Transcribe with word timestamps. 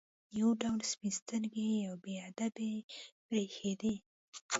یو 0.39 0.49
ډول 0.61 0.79
سپین 0.91 1.13
سترګي 1.19 1.71
او 1.89 1.95
بې 2.03 2.15
ادبي 2.29 2.73
برېښېده. 3.27 3.93